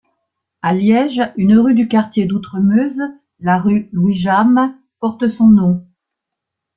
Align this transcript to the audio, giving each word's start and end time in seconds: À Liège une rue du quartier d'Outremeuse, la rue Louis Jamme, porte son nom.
À 0.63 0.73
Liège 0.73 1.21
une 1.37 1.55
rue 1.59 1.75
du 1.75 1.87
quartier 1.87 2.25
d'Outremeuse, 2.25 3.03
la 3.39 3.59
rue 3.59 3.87
Louis 3.91 4.15
Jamme, 4.15 4.73
porte 4.99 5.27
son 5.27 5.45
nom. 5.49 5.85